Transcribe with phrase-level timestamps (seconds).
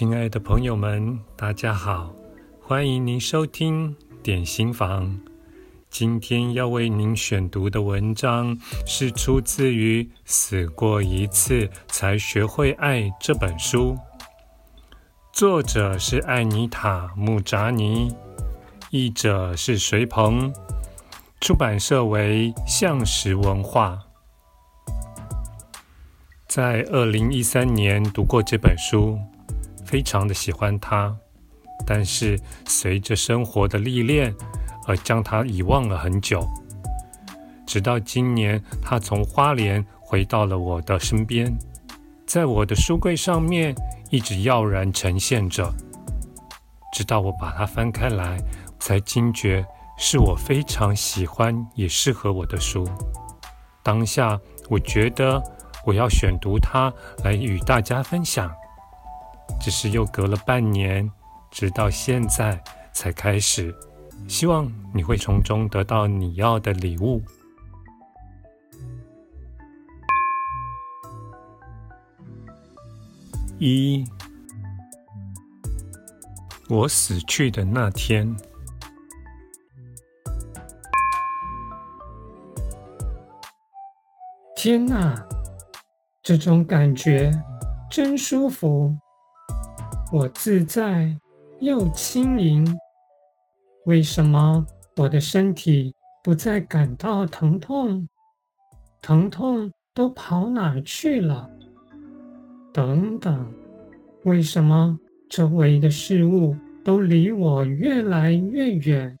[0.00, 2.10] 亲爱的朋友们，大家好，
[2.62, 5.20] 欢迎您收听点心房。
[5.90, 13.94] 今天要为您选读的文章是出自于《死过一次才学会爱》这本书，
[15.34, 18.10] 作者是艾妮塔·穆扎尼，
[18.88, 20.50] 译者是隋鹏，
[21.42, 23.98] 出版社为橡实文化。
[26.48, 29.18] 在二零一三年读过这本书。
[29.90, 31.12] 非常的喜欢他，
[31.84, 34.32] 但是随着生活的历练
[34.86, 36.46] 而将他遗忘了很久。
[37.66, 41.52] 直到今年，他从花莲回到了我的身边，
[42.24, 43.74] 在我的书柜上面
[44.10, 45.74] 一直耀然呈现着。
[46.92, 48.40] 直到我把它翻开来，
[48.78, 49.66] 才惊觉
[49.98, 52.88] 是我非常喜欢也适合我的书。
[53.82, 55.42] 当下，我觉得
[55.84, 56.92] 我要选读它
[57.24, 58.52] 来与大家分享。
[59.58, 61.10] 只是又隔了半年，
[61.50, 63.74] 直到现在才开始。
[64.28, 67.22] 希望你会从中得到你要的礼物。
[73.58, 74.04] 一，
[76.68, 78.36] 我死去的那天。
[84.56, 85.26] 天哪，
[86.22, 87.32] 这种感觉
[87.90, 88.94] 真舒服。
[90.12, 91.16] 我自在
[91.60, 92.66] 又轻盈，
[93.84, 94.66] 为什么
[94.96, 98.08] 我的身体不再感到疼痛？
[99.00, 101.48] 疼痛都跑哪儿去了？
[102.72, 103.54] 等等，
[104.24, 109.16] 为什么周围的事物都离我越来越远？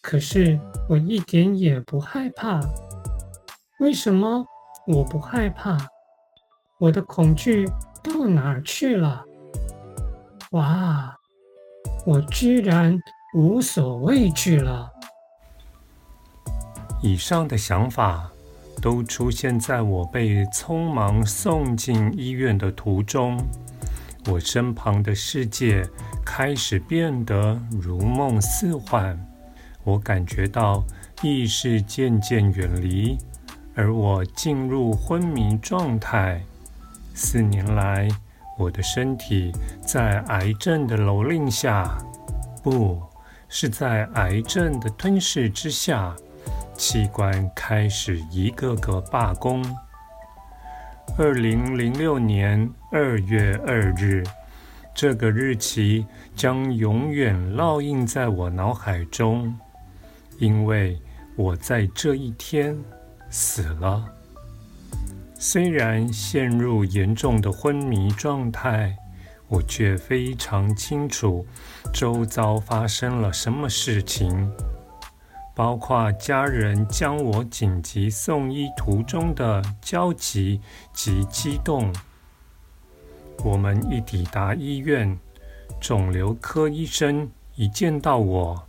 [0.00, 2.60] 可是我一点也不害怕。
[3.80, 4.46] 为什么
[4.86, 5.76] 我不害怕？
[6.78, 7.66] 我的恐惧
[8.00, 9.24] 到哪儿去了？
[10.54, 11.16] 哇！
[12.06, 12.98] 我居然
[13.34, 14.90] 无所畏惧了。
[17.02, 18.30] 以上的想法
[18.80, 23.38] 都出现在我被匆忙送进医院的途中。
[24.30, 25.86] 我身旁的世界
[26.24, 29.18] 开始变得如梦似幻，
[29.82, 30.84] 我感觉到
[31.22, 33.18] 意识渐渐远离，
[33.74, 36.42] 而我进入昏迷状态。
[37.14, 38.08] 四年来。
[38.56, 41.98] 我的身体在癌症的蹂躏下，
[42.62, 43.02] 不
[43.48, 46.14] 是在癌症的吞噬之下，
[46.76, 49.64] 器官开始一个个罢工。
[51.18, 54.24] 二零零六年二月二日，
[54.94, 59.54] 这个日期将永远烙印在我脑海中，
[60.38, 60.98] 因为
[61.36, 62.76] 我在这一天
[63.30, 64.04] 死了。
[65.46, 68.96] 虽然陷入严重的昏迷状态，
[69.46, 71.46] 我却非常清楚
[71.92, 74.50] 周遭发生了什么事情，
[75.54, 80.62] 包括家人将我紧急送医途中的焦急
[80.94, 81.92] 及激动。
[83.44, 85.14] 我们一抵达医院，
[85.78, 88.66] 肿瘤科医生一见到我，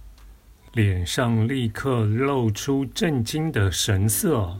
[0.73, 4.59] 脸上立刻露出震惊的神色。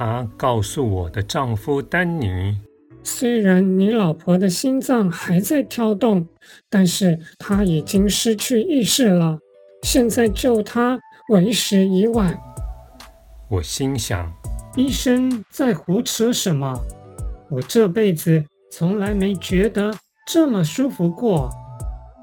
[0.00, 2.56] 她告诉我的丈夫丹尼
[3.04, 6.26] ：“虽然你老婆的心脏还在跳动，
[6.70, 9.38] 但是她已经失去意识了。
[9.82, 12.40] 现在救她为时已晚。”
[13.50, 14.32] 我心想
[14.74, 16.80] ：“医生在胡扯什么？
[17.50, 19.92] 我这辈子从来没觉得
[20.26, 21.50] 这么舒服过。”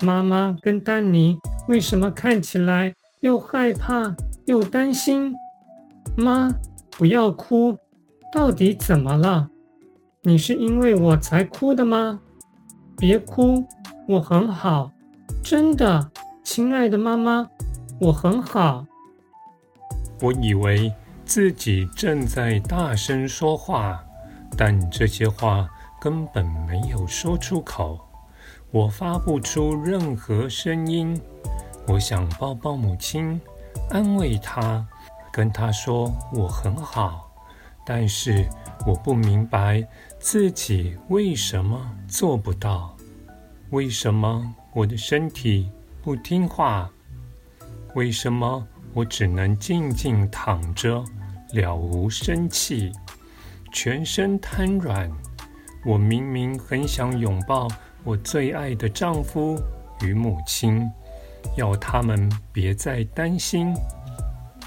[0.02, 4.16] 妈妈跟丹尼为什么看起来又害怕
[4.48, 5.36] 又担心？
[6.16, 6.56] 妈。
[6.98, 7.78] 不要哭，
[8.34, 9.52] 到底怎么了？
[10.24, 12.20] 你是因为我才哭的吗？
[12.98, 13.64] 别哭，
[14.08, 14.92] 我很好，
[15.44, 16.10] 真的，
[16.44, 17.48] 亲爱的妈妈，
[18.02, 18.84] 我很好。
[20.24, 20.92] 我以为
[21.24, 24.04] 自己正在大声说话，
[24.58, 25.70] 但这些话
[26.02, 28.00] 根本没有说出口，
[28.72, 31.22] 我发不出任何声音。
[31.88, 33.40] 我想抱抱母亲，
[33.92, 34.84] 安慰她。
[35.38, 37.32] 跟他说我很好，
[37.86, 38.44] 但是
[38.88, 39.88] 我不明白
[40.18, 42.98] 自己为什么做不到，
[43.70, 45.70] 为什么我的身体
[46.02, 46.90] 不听话，
[47.94, 51.06] 为什么我只能静静躺着，
[51.52, 52.92] 了无生气，
[53.72, 55.08] 全身瘫软。
[55.86, 57.68] 我明明很想拥抱
[58.04, 59.56] 我最爱的丈夫
[60.02, 60.92] 与母亲，
[61.56, 63.72] 要他们别再担心。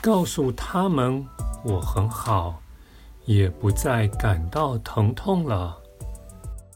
[0.02, 1.26] 告诉他们
[1.64, 2.62] 我很好，
[3.26, 5.76] 也不再感到疼痛了。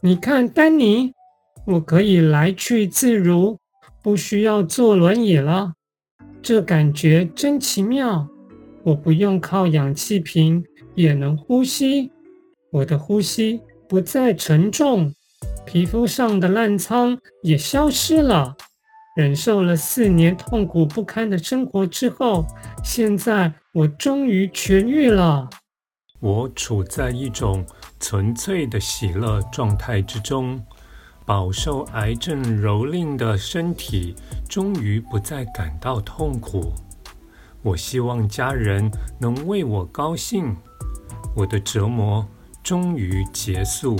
[0.01, 1.11] 你看，丹尼，
[1.65, 3.57] 我可以来去自如，
[4.03, 5.73] 不需要坐轮椅了。
[6.43, 8.27] 这感觉真奇妙！
[8.83, 10.63] 我不用靠氧气瓶
[10.93, 12.11] 也能呼吸，
[12.71, 15.11] 我的呼吸不再沉重，
[15.65, 18.55] 皮肤上的烂疮也消失了。
[19.15, 22.45] 忍受了四年痛苦不堪的生活之后，
[22.83, 25.49] 现在我终于痊愈了。
[26.19, 27.65] 我处在一种
[27.97, 30.61] 纯粹的喜乐状态之中，
[31.25, 34.13] 饱受癌症蹂躏的身体
[34.49, 36.73] 终于不再感到痛苦。
[37.61, 40.53] 我希望家人能为我高兴。
[41.33, 42.27] 我的折磨
[42.61, 43.97] 终于结束，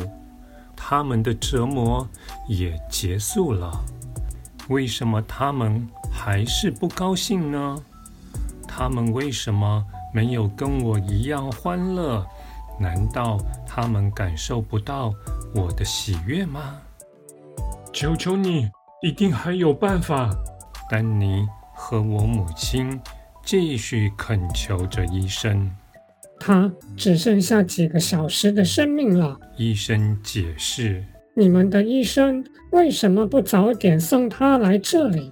[0.76, 2.06] 他们的折磨
[2.50, 3.82] 也结束了。
[4.70, 7.84] 为什么他们还是不高兴呢？
[8.68, 12.26] 他们为什么没有跟我一样欢乐？
[12.80, 15.14] 难道他们感受不到
[15.54, 16.82] 我的喜悦吗？
[17.94, 18.70] 求求你，
[19.02, 20.30] 一定还有办法！
[20.90, 23.00] 丹尼和我母亲
[23.44, 25.72] 继续恳求着医生。
[26.40, 29.40] 他只剩下几个小时的生命了。
[29.58, 31.06] 医生解释。
[31.38, 35.32] 你们的医生为什么不早点送他来这里？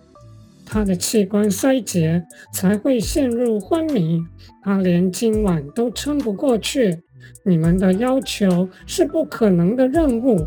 [0.66, 4.20] 他的器官衰竭才会陷入昏迷，
[4.62, 7.02] 他连今晚都撑不过去。
[7.46, 10.46] 你们的要求是不可能的任务。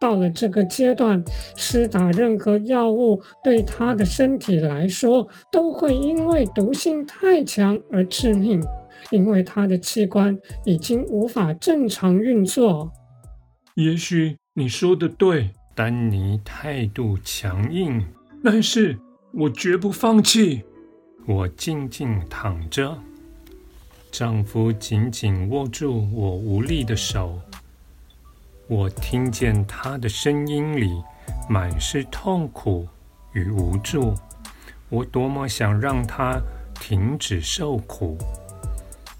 [0.00, 1.22] 到了这个阶段，
[1.56, 8.62] 施打任何药物对他的身体来说都会因为毒性太强而致命，
[9.10, 12.90] 因为他的器官已经无法正常运作。
[13.74, 14.36] 也许。
[14.56, 18.06] 你说的对，丹尼态度强硬，
[18.44, 18.96] 但是
[19.32, 20.62] 我绝不放弃。
[21.26, 22.96] 我静静躺着，
[24.12, 27.36] 丈夫紧紧握住我无力的手。
[28.68, 31.02] 我听见他的声音里
[31.48, 32.86] 满是痛苦
[33.32, 34.14] 与无助。
[34.88, 36.40] 我多么想让他
[36.78, 38.16] 停止受苦，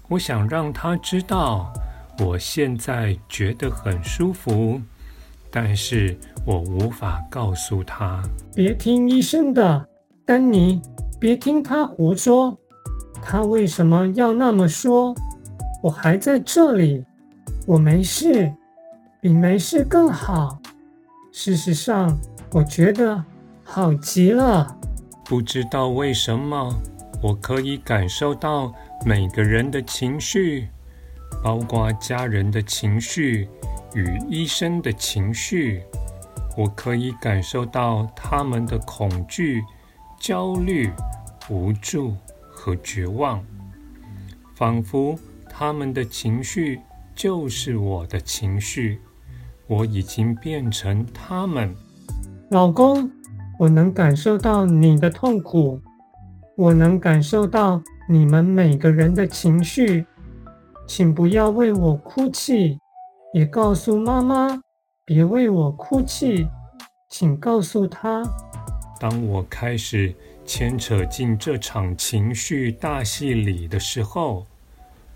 [0.07, 1.73] 我想让他知道，
[2.19, 4.81] 我现在觉得很舒服。
[5.55, 6.13] 但是
[6.45, 8.21] 我无法告诉他，
[8.53, 9.87] 别听医生的，
[10.25, 10.81] 丹尼，
[11.17, 12.57] 别听他胡说。
[13.23, 15.15] 他为什么要那么说？
[15.81, 17.05] 我还在这里，
[17.65, 18.51] 我没事，
[19.21, 20.59] 比没事更好。
[21.31, 22.17] 事实上，
[22.51, 23.23] 我觉得
[23.63, 24.77] 好极了。
[25.23, 26.69] 不知道为什么，
[27.23, 28.73] 我可以感受到
[29.05, 30.67] 每个人的情绪，
[31.41, 33.47] 包括家人的情绪。
[33.95, 35.81] 与医生的情绪，
[36.57, 39.63] 我可以感受到他们的恐惧、
[40.19, 40.91] 焦虑、
[41.49, 42.13] 无助
[42.51, 43.41] 和绝望，
[44.53, 45.17] 仿佛
[45.49, 46.81] 他们的情绪
[47.15, 48.99] 就是我的情绪，
[49.65, 51.73] 我已经变成他们。
[52.49, 53.09] 老公，
[53.57, 55.79] 我能感受到你的痛苦，
[56.57, 60.05] 我能感受到你们每个人的情绪，
[60.85, 62.77] 请不要为我哭泣。
[63.35, 64.61] 也告诉妈妈，
[65.03, 66.47] 别为我哭泣，
[67.09, 68.23] 请告诉她。
[68.97, 70.15] 当我开始
[70.45, 74.45] 牵扯进这场情绪大戏里的时候，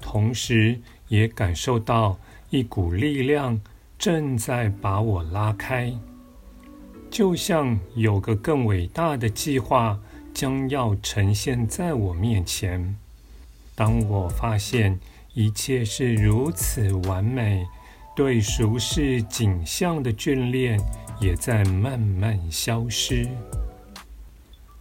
[0.02, 0.78] 同时
[1.08, 2.18] 也感受到
[2.50, 3.58] 一股力量
[3.98, 5.98] 正在把我拉开，
[7.10, 9.98] 就像有个更伟大的计划
[10.34, 12.98] 将要呈现在我面前。
[13.76, 15.00] 当我发现
[15.34, 17.66] 一切是如此完美。
[18.16, 20.80] 对熟悉景象的眷恋
[21.20, 23.28] 也在慢慢消失。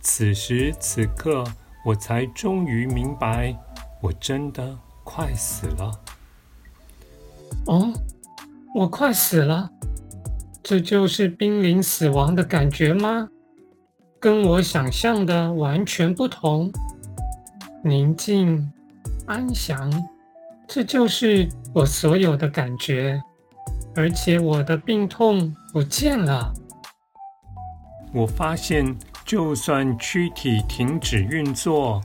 [0.00, 1.44] 此时此刻，
[1.84, 3.56] 我才终于明白，
[4.00, 6.00] 我真的快死了。
[7.66, 7.92] 哦，
[8.74, 9.70] 我快死了，
[10.62, 13.28] 这就是濒临死亡的感觉吗？
[14.20, 16.72] 跟我想象的完全不同。
[17.84, 18.72] 宁静、
[19.26, 19.92] 安详，
[20.68, 23.20] 这就是我所有的感觉。
[23.96, 26.52] 而且我的病痛不见了。
[28.12, 32.00] 我发现，就算躯体停止运作，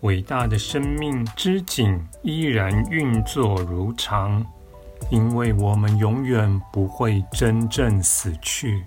[0.00, 4.44] 伟大的生命之井依然运作如常，
[5.10, 8.84] 因为我们永远不会真正死去。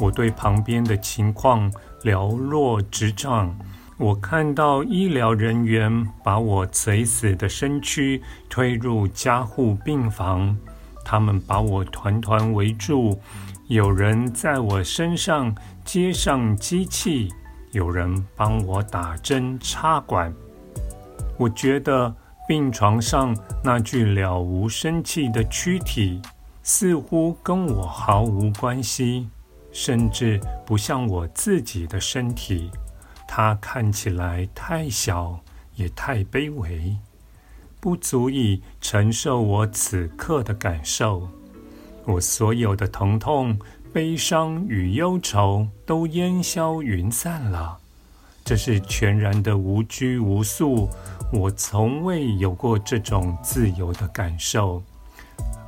[0.00, 1.70] 我对旁边的情况
[2.02, 3.56] 了若指掌。
[3.96, 10.56] 我看到医疗人员把我垂死的身躯推入加护病房。
[11.04, 13.20] 他们把我团团围住，
[13.68, 17.28] 有人在我身上接上机器，
[17.70, 20.34] 有人帮我打针插管。
[21.36, 22.12] 我觉得
[22.48, 26.20] 病床上那具了无生气的躯体
[26.64, 29.28] 似乎跟我毫无关系，
[29.70, 32.70] 甚至不像我自己的身体。
[33.36, 35.40] 它看起来太小，
[35.74, 36.96] 也太卑微，
[37.80, 41.28] 不足以承受我此刻的感受。
[42.04, 43.58] 我所有的疼痛、
[43.92, 47.76] 悲伤与忧愁都烟消云散了。
[48.44, 50.88] 这是全然的无拘无束。
[51.32, 54.80] 我从未有过这种自由的感受，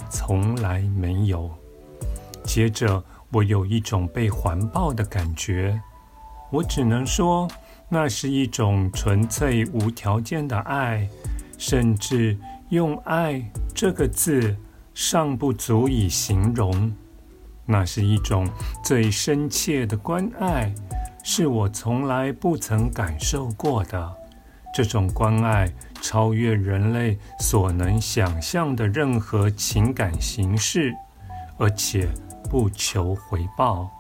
[0.09, 1.51] 从来没有。
[2.45, 5.83] 接着，我有一种被环抱的感觉。
[6.51, 7.49] 我只能说，
[7.89, 11.09] 那是一种纯粹无条件的爱，
[11.59, 12.39] 甚至
[12.69, 13.43] 用“爱”
[13.75, 14.57] 这个字
[14.95, 16.93] 尚不足以形容。
[17.65, 18.49] 那是一种
[18.85, 20.73] 最深切的关爱。
[21.29, 24.15] 是我从来不曾感受过的，
[24.73, 25.69] 这种关爱
[26.01, 30.95] 超越人类所能想象的任何情感形式，
[31.59, 32.09] 而且
[32.49, 33.91] 不求回报。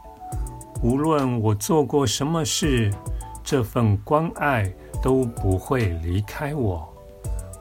[0.83, 2.91] 无论我做过什么事，
[3.43, 6.87] 这份关爱都不会离开我，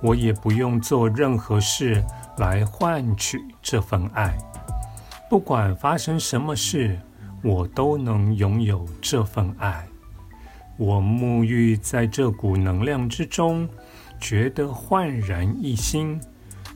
[0.01, 2.03] 我也不用做任何事
[2.37, 4.37] 来换取这份爱。
[5.29, 6.99] 不管发生什么事。
[7.43, 9.87] 我都能拥有这份爱，
[10.77, 13.69] 我沐浴在这股能量之中，
[14.19, 16.19] 觉得焕然一新，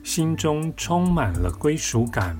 [0.04, 2.38] 心中充满了归属感，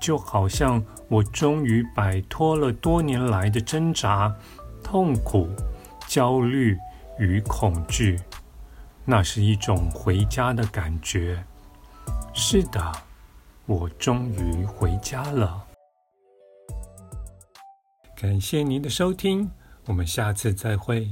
[0.00, 4.34] 就好像我终于摆脱了多年来的挣扎、
[4.82, 5.48] 痛苦、
[6.06, 6.76] 焦虑
[7.18, 8.18] 与恐惧。
[9.04, 11.42] 那是一种回家的感觉。
[12.34, 12.92] 是的，
[13.66, 15.64] 我终于回家了。
[18.14, 19.50] 感谢您的收听，
[19.86, 21.08] 我们下次再会。